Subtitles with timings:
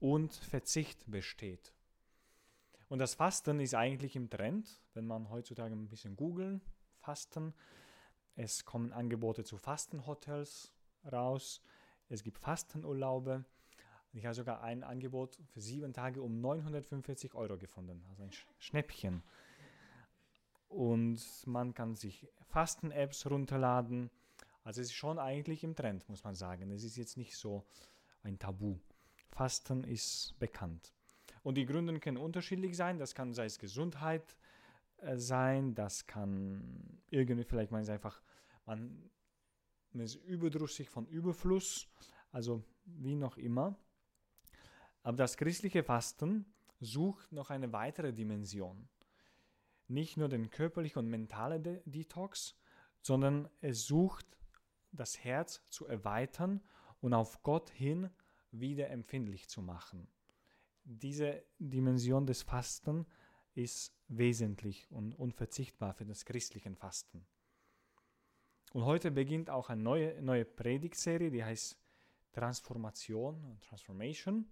[0.00, 1.72] und Verzicht besteht.
[2.88, 6.60] Und das Fasten ist eigentlich im Trend, wenn man heutzutage ein bisschen googeln,
[6.98, 7.54] Fasten.
[8.36, 10.72] Es kommen Angebote zu Fastenhotels
[11.10, 11.62] raus.
[12.08, 13.44] Es gibt Fastenurlaube.
[14.12, 18.04] Ich habe sogar ein Angebot für sieben Tage um 945 Euro gefunden.
[18.08, 19.22] Also ein Schnäppchen.
[20.68, 24.10] Und man kann sich Fasten-Apps runterladen.
[24.62, 26.70] Also es ist schon eigentlich im Trend, muss man sagen.
[26.70, 27.64] Es ist jetzt nicht so
[28.22, 28.78] ein Tabu.
[29.36, 30.94] Fasten ist bekannt.
[31.42, 32.98] Und die Gründe können unterschiedlich sein.
[32.98, 34.34] Das kann sei es Gesundheit
[34.96, 38.22] äh, sein, das kann irgendwie vielleicht man ist einfach
[38.64, 39.10] man,
[39.92, 41.86] ist überdrüssig von Überfluss,
[42.32, 43.78] also wie noch immer.
[45.02, 46.46] Aber das christliche Fasten
[46.80, 48.88] sucht noch eine weitere Dimension.
[49.86, 52.56] Nicht nur den körperlichen und mentalen De Detox,
[53.02, 54.26] sondern es sucht
[54.92, 56.62] das Herz zu erweitern
[57.00, 58.10] und auf Gott hin
[58.50, 60.08] wieder empfindlich zu machen.
[60.84, 63.06] Diese Dimension des Fasten
[63.54, 67.26] ist wesentlich und unverzichtbar für das christliche Fasten.
[68.72, 71.78] Und heute beginnt auch eine neue, neue Predigtserie, die heißt
[72.32, 74.46] Transformation, Transformation.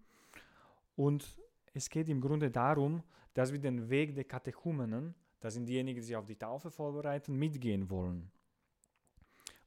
[0.97, 1.39] Und
[1.75, 3.03] es geht im Grunde darum,
[3.35, 7.37] dass wir den Weg der Katechumenen, das sind diejenigen, die sich auf die Taufe vorbereiten,
[7.37, 8.31] mitgehen wollen.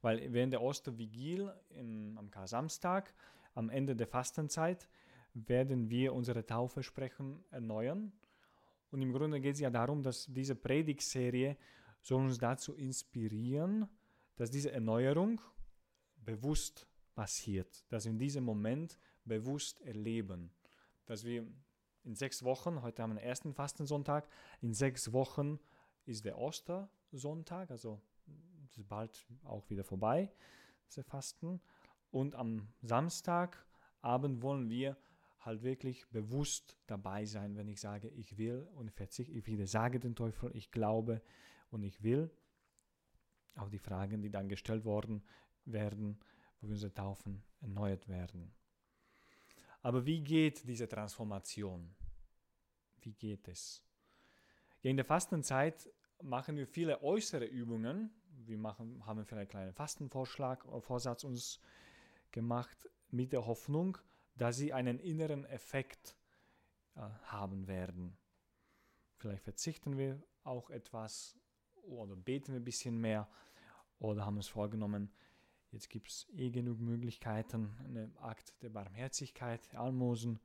[0.00, 3.14] Weil während der Ostervigil im, am Kar-Samstag,
[3.58, 4.88] am Ende der Fastenzeit,
[5.34, 8.12] werden wir unsere Taufversprechen erneuern.
[8.90, 11.56] Und im Grunde geht es ja darum, dass diese Predigtserie
[12.00, 13.88] soll uns dazu inspirieren,
[14.36, 15.40] dass diese Erneuerung
[16.24, 20.52] bewusst passiert, dass wir in diesem Moment bewusst erleben,
[21.04, 21.44] dass wir
[22.04, 24.28] in sechs Wochen, heute haben wir den ersten Fastensonntag,
[24.62, 25.58] in sechs Wochen
[26.06, 28.00] ist der Ostersonntag, also
[28.64, 30.30] ist bald auch wieder vorbei,
[30.86, 31.60] das Fasten.
[32.10, 34.96] Und am Samstagabend wollen wir
[35.40, 39.66] halt wirklich bewusst dabei sein, wenn ich sage, ich will und ich verzichte, ich wieder
[39.66, 41.22] sage den Teufel, ich glaube
[41.70, 42.30] und ich will.
[43.56, 45.22] Auch die Fragen, die dann gestellt worden
[45.64, 46.18] werden,
[46.60, 48.52] wo wir unsere Taufen erneuert werden.
[49.82, 51.94] Aber wie geht diese Transformation?
[53.00, 53.82] Wie geht es?
[54.82, 55.88] Ja, in der Fastenzeit
[56.22, 58.10] machen wir viele äußere Übungen.
[58.44, 61.60] Wir machen, haben vielleicht einen kleinen Fastenvorschlag, äh, Vorsatz uns
[62.32, 63.98] gemacht mit der Hoffnung,
[64.36, 66.16] dass sie einen inneren Effekt
[66.94, 68.16] äh, haben werden.
[69.16, 71.36] Vielleicht verzichten wir auch etwas
[71.82, 73.28] oder beten wir ein bisschen mehr
[73.98, 75.10] oder haben uns vorgenommen,
[75.72, 80.38] jetzt gibt es eh genug Möglichkeiten, einen Akt der Barmherzigkeit, Almosen,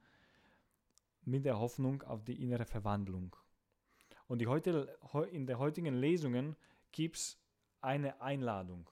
[1.25, 3.35] mit der Hoffnung auf die innere Verwandlung.
[4.27, 4.97] Und die heute,
[5.31, 6.55] in der heutigen Lesungen
[6.91, 7.38] gibt es
[7.81, 8.89] eine Einladung.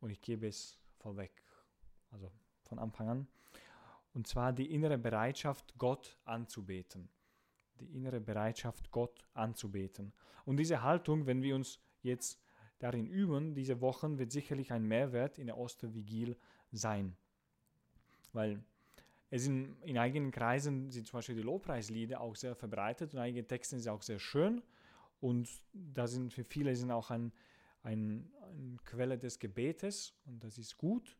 [0.00, 1.32] Und ich gebe es vorweg,
[2.10, 2.30] also
[2.64, 3.26] von Anfang an.
[4.14, 7.08] Und zwar die innere Bereitschaft, Gott anzubeten.
[7.80, 10.12] Die innere Bereitschaft, Gott anzubeten.
[10.44, 12.40] Und diese Haltung, wenn wir uns jetzt
[12.78, 16.36] darin üben, diese Wochen, wird sicherlich ein Mehrwert in der Ostervigil
[16.72, 17.16] sein.
[18.32, 18.62] Weil
[19.30, 23.46] es in, in eigenen Kreisen sind zum Beispiel die Lobpreislieder auch sehr verbreitet und einige
[23.46, 24.62] Texte sind auch sehr schön.
[25.20, 27.32] Und da sind für viele sind auch ein,
[27.82, 31.18] ein, eine Quelle des Gebetes und das ist gut.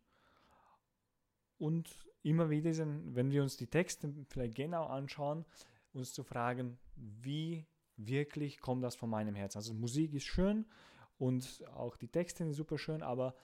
[1.59, 5.45] Und immer wieder, wenn wir uns die Texte vielleicht genau anschauen,
[5.93, 7.67] uns zu fragen, wie
[7.97, 9.59] wirklich kommt das von meinem Herzen.
[9.59, 10.67] Also Musik ist schön
[11.19, 13.35] und auch die Texte sind super schön, aber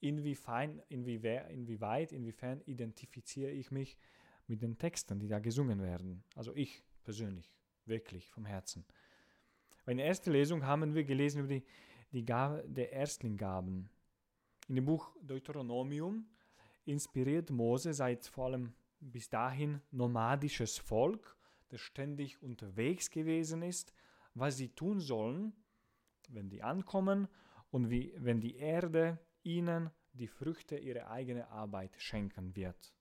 [0.00, 3.96] inwiefern, inwieweit, inwiefern identifiziere ich mich
[4.46, 6.22] mit den Texten, die da gesungen werden.
[6.34, 8.84] Also ich persönlich, wirklich vom Herzen.
[9.86, 11.64] In der ersten Lesung haben wir gelesen über die,
[12.12, 13.90] die Gabe der Erstlingsgaben.
[14.68, 16.26] In dem Buch Deuteronomium
[16.84, 21.36] inspiriert Mose seit vor allem bis dahin nomadisches Volk,
[21.68, 23.92] das ständig unterwegs gewesen ist,
[24.34, 25.52] was sie tun sollen,
[26.28, 27.28] wenn die ankommen
[27.70, 32.94] und wie, wenn die Erde ihnen die Früchte ihrer eigenen Arbeit schenken wird.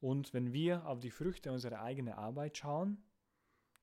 [0.00, 3.02] Und wenn wir auf die Früchte unserer eigenen Arbeit schauen,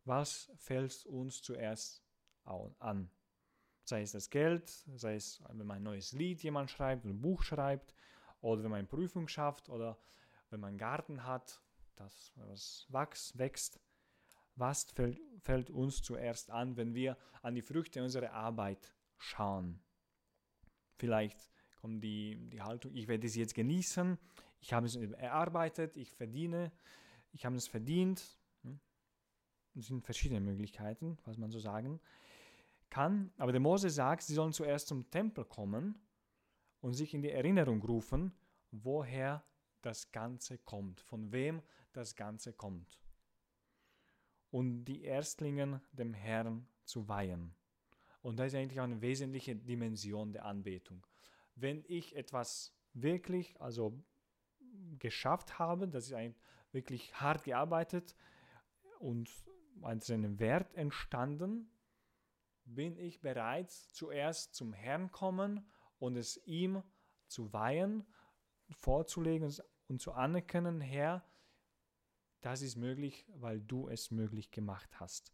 [0.06, 2.05] was fällt uns zuerst
[2.46, 3.10] an?
[3.84, 7.44] Sei es das Geld, sei es, wenn man ein neues Lied jemand schreibt, ein Buch
[7.44, 7.94] schreibt,
[8.42, 9.98] oder wenn man eine Prüfung schafft, oder
[10.50, 11.62] wenn man einen Garten hat,
[11.96, 13.80] das was wächst, wächst.
[14.56, 19.82] Was fällt, fällt uns zuerst an, wenn wir an die Früchte unserer Arbeit schauen?
[20.98, 21.52] Vielleicht
[21.82, 24.18] kommt die, die Haltung, ich werde es jetzt genießen,
[24.62, 26.72] ich habe es erarbeitet, ich verdiene,
[27.34, 28.40] ich habe es verdient.
[28.64, 28.80] Hm?
[29.76, 32.08] Es sind verschiedene Möglichkeiten, was man so sagen kann.
[32.98, 36.00] Aber der Mose sagt, sie sollen zuerst zum Tempel kommen
[36.82, 38.32] und sich in die Erinnerung rufen,
[38.72, 39.44] woher
[39.82, 41.62] das Ganze kommt, von wem
[41.94, 43.00] das Ganze kommt.
[44.50, 47.54] Und die Erstlingen dem Herrn zu weihen.
[48.22, 51.06] Und das ist eigentlich eine wesentliche Dimension der Anbetung.
[51.56, 54.02] Wenn ich etwas wirklich, also
[55.00, 58.16] geschafft habe, das ist eigentlich wirklich hart gearbeitet
[59.00, 59.30] und
[59.84, 61.70] einen Wert entstanden,
[62.66, 65.66] bin ich bereit, zuerst zum Herrn kommen
[66.00, 66.84] und es ihm
[67.28, 68.06] zu weihen,
[68.70, 69.54] vorzulegen
[69.88, 71.24] und zu anerkennen, Herr,
[72.42, 75.32] das ist möglich, weil du es möglich gemacht hast.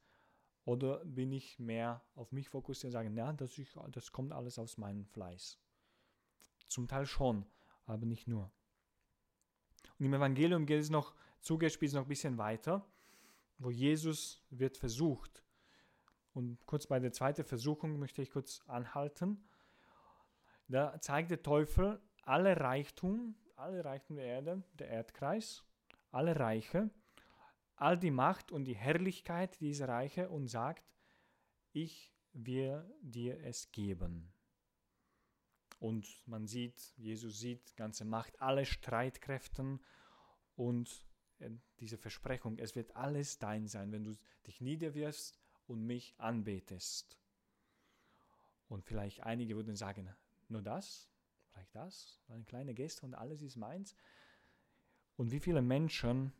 [0.63, 4.59] Oder bin ich mehr auf mich fokussiert und sage, ja, das, ich, das kommt alles
[4.59, 5.59] aus meinem Fleiß.
[6.67, 7.45] Zum Teil schon,
[7.85, 8.51] aber nicht nur.
[9.99, 12.85] Und im Evangelium geht es noch, zugespitzt noch ein bisschen weiter,
[13.57, 15.43] wo Jesus wird versucht.
[16.33, 19.43] Und kurz bei der zweiten Versuchung möchte ich kurz anhalten.
[20.67, 25.65] Da zeigt der Teufel alle Reichtum, alle Reichtum der Erde, der Erdkreis,
[26.11, 26.89] alle Reiche,
[27.75, 30.93] all die Macht und die Herrlichkeit dieser Reiche und sagt,
[31.73, 34.31] ich will dir es geben.
[35.79, 39.83] Und man sieht, Jesus sieht ganze Macht, alle Streitkräften
[40.55, 41.05] und
[41.39, 41.49] äh,
[41.79, 45.40] diese Versprechung, es wird alles dein sein, wenn du dich niederwirfst
[45.71, 47.17] und mich anbetest.
[48.67, 50.13] Und vielleicht einige würden sagen,
[50.47, 51.09] nur das,
[51.53, 53.95] reicht das, eine kleine Geste und alles ist meins.
[55.17, 56.33] Und wie viele Menschen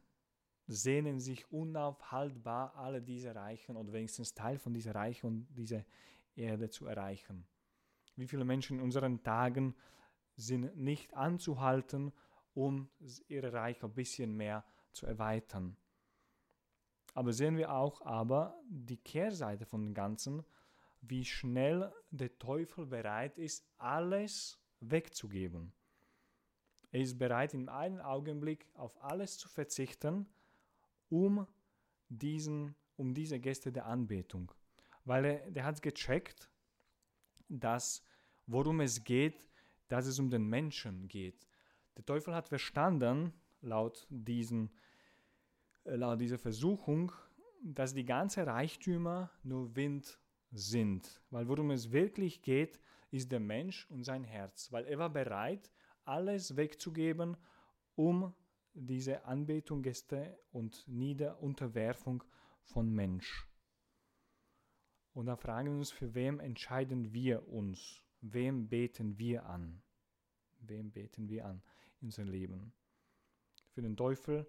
[0.67, 5.83] sehnen sich unaufhaltbar, alle diese Reichen oder wenigstens Teil von dieser Reiche und dieser
[6.35, 7.45] Erde zu erreichen.
[8.15, 9.75] Wie viele Menschen in unseren Tagen
[10.35, 12.13] sind nicht anzuhalten,
[12.53, 12.89] um
[13.27, 15.77] ihre Reiche ein bisschen mehr zu erweitern.
[17.13, 20.43] Aber sehen wir auch aber die Kehrseite von dem Ganzen,
[21.01, 25.73] wie schnell der Teufel bereit ist, alles wegzugeben.
[26.91, 30.27] Er ist bereit, in einem Augenblick auf alles zu verzichten,
[31.09, 31.47] um,
[32.09, 34.51] diesen, um diese Gäste der Anbetung.
[35.05, 36.49] Weil er der hat gecheckt,
[37.47, 38.03] dass
[38.45, 39.49] worum es geht,
[39.87, 41.47] dass es um den Menschen geht.
[41.97, 44.71] Der Teufel hat verstanden, laut, diesen,
[45.85, 47.11] laut dieser Versuchung,
[47.63, 50.19] dass die ganzen Reichtümer nur Wind
[50.51, 51.21] sind.
[51.29, 52.79] Weil worum es wirklich geht,
[53.11, 54.71] ist der Mensch und sein Herz.
[54.71, 55.71] Weil er war bereit,
[56.05, 57.37] alles wegzugeben,
[57.95, 58.33] um
[58.73, 62.23] diese Anbetung, Gäste und Niederunterwerfung
[62.63, 63.47] von Mensch.
[65.13, 68.01] Und da fragen wir uns, für wem entscheiden wir uns?
[68.21, 69.81] Wem beten wir an?
[70.59, 71.61] Wem beten wir an
[71.99, 72.73] in unserem Leben?
[73.71, 74.47] Für den Teufel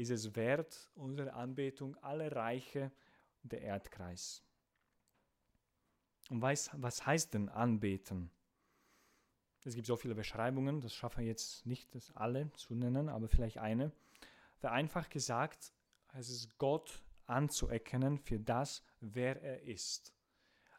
[0.00, 2.90] ist es wert, unsere Anbetung, alle Reiche
[3.42, 4.42] der Erdkreis.
[6.30, 8.30] Und was, was heißt denn anbeten?
[9.64, 13.28] Es gibt so viele Beschreibungen, das schaffen wir jetzt nicht, das alle zu nennen, aber
[13.28, 13.92] vielleicht eine.
[14.56, 15.74] Vereinfacht gesagt,
[16.14, 20.14] heißt es Gott anzuerkennen für das, wer er ist.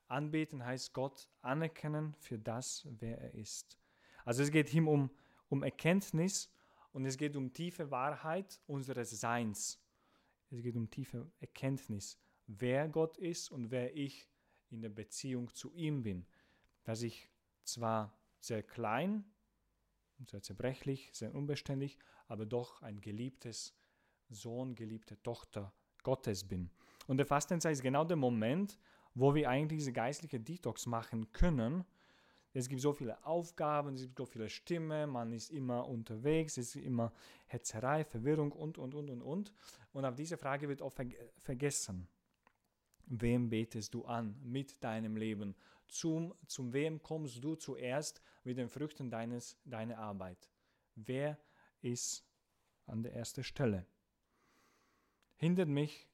[0.07, 3.77] Anbeten heißt Gott anerkennen für das, wer er ist.
[4.25, 5.11] Also es geht ihm um,
[5.47, 6.51] um Erkenntnis
[6.91, 9.81] und es geht um tiefe Wahrheit unseres Seins.
[10.49, 14.29] Es geht um tiefe Erkenntnis, wer Gott ist und wer ich
[14.69, 16.25] in der Beziehung zu ihm bin.
[16.83, 17.29] Dass ich
[17.63, 19.23] zwar sehr klein,
[20.25, 21.97] sehr zerbrechlich, sehr unbeständig,
[22.27, 23.73] aber doch ein geliebtes
[24.29, 26.69] Sohn, geliebte Tochter Gottes bin.
[27.07, 28.77] Und der Fastenzeit ist genau der Moment,
[29.13, 31.85] wo wir eigentlich diese geistliche Detox machen können.
[32.53, 36.75] Es gibt so viele Aufgaben, es gibt so viele Stimmen, man ist immer unterwegs, es
[36.75, 37.13] ist immer
[37.47, 39.53] Hetzerei, Verwirrung und, und, und, und, und.
[39.93, 40.99] Und auf diese Frage wird oft
[41.39, 42.07] vergessen.
[43.05, 45.55] Wem betest du an mit deinem Leben?
[45.87, 50.49] Zum, zum wem kommst du zuerst mit den Früchten deines, deiner Arbeit?
[50.95, 51.37] Wer
[51.81, 52.25] ist
[52.85, 53.85] an der ersten Stelle?
[55.37, 56.10] Hindert mich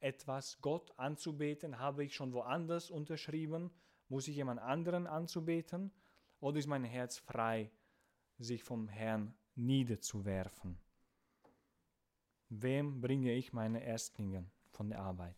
[0.00, 1.78] etwas Gott anzubeten?
[1.78, 3.70] Habe ich schon woanders unterschrieben?
[4.08, 5.92] Muss ich jemand anderen anzubeten?
[6.40, 7.70] Oder ist mein Herz frei,
[8.38, 10.78] sich vom Herrn niederzuwerfen?
[12.48, 15.36] Wem bringe ich meine Erstlinge von der Arbeit?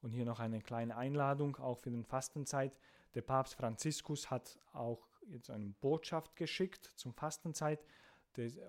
[0.00, 2.78] Und hier noch eine kleine Einladung, auch für den Fastenzeit.
[3.14, 7.84] Der Papst Franziskus hat auch jetzt eine Botschaft geschickt zum Fastenzeit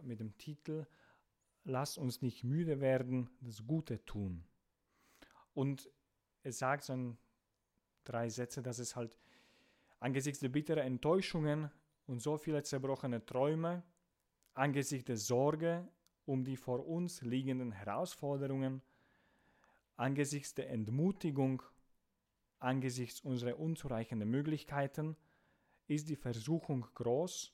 [0.04, 0.86] mit dem Titel
[1.66, 4.44] Lass uns nicht müde werden, das Gute tun.
[5.54, 5.90] Und
[6.44, 7.18] es sagt so in
[8.04, 9.18] drei Sätze, dass es halt
[10.00, 11.72] angesichts der bitteren Enttäuschungen
[12.06, 13.84] und so viele zerbrochene Träume,
[14.54, 15.88] angesichts der Sorge
[16.26, 18.82] um die vor uns liegenden Herausforderungen,
[19.96, 21.64] angesichts der Entmutigung,
[22.60, 25.16] angesichts unserer unzureichenden Möglichkeiten,
[25.88, 27.54] ist die Versuchung groß,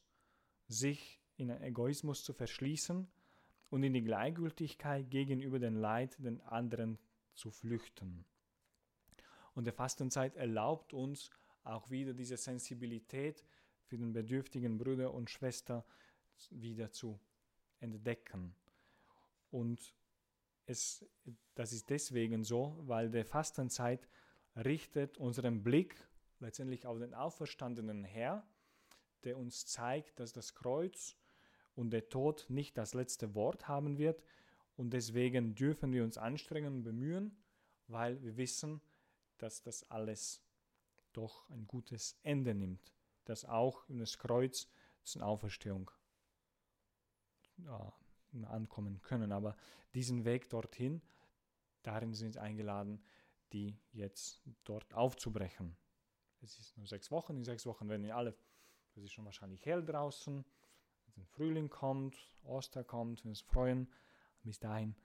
[0.67, 3.07] sich in Egoismus zu verschließen
[3.69, 6.97] und in die Gleichgültigkeit gegenüber dem Leid den anderen
[7.33, 8.25] zu flüchten.
[9.53, 11.29] Und die Fastenzeit erlaubt uns
[11.63, 13.43] auch wieder diese Sensibilität
[13.83, 15.85] für den bedürftigen Bruder und Schwester
[16.49, 17.19] wieder zu
[17.79, 18.55] entdecken.
[19.51, 19.93] Und
[20.65, 21.05] es,
[21.55, 24.07] das ist deswegen so, weil die Fastenzeit
[24.55, 25.95] richtet unseren Blick
[26.39, 28.47] letztendlich auf den auferstandenen Herr,
[29.23, 31.17] der uns zeigt, dass das Kreuz
[31.79, 34.21] und der Tod nicht das letzte Wort haben wird.
[34.75, 37.37] Und deswegen dürfen wir uns anstrengen und bemühen,
[37.87, 38.81] weil wir wissen,
[39.37, 40.43] dass das alles
[41.13, 42.91] doch ein gutes Ende nimmt,
[43.23, 44.67] dass auch das Kreuz
[45.03, 45.89] zur Auferstehung
[47.59, 47.93] ja,
[48.43, 49.31] ankommen können.
[49.31, 49.55] Aber
[49.93, 51.01] diesen Weg dorthin,
[51.81, 53.01] darin sind sie eingeladen,
[53.53, 55.77] die jetzt dort aufzubrechen.
[56.41, 58.35] Es ist nur sechs Wochen, in sechs Wochen werden wir alle,
[58.95, 60.43] es ist schon wahrscheinlich hell draußen,
[61.19, 63.91] wenn Frühling kommt, Oster kommt, wir uns freuen.
[64.43, 64.95] Bis dahin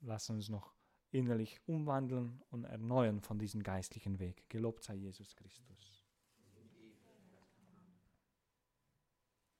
[0.00, 0.72] lassen uns noch
[1.10, 4.48] innerlich umwandeln und erneuern von diesem geistlichen Weg.
[4.48, 6.01] Gelobt sei Jesus Christus.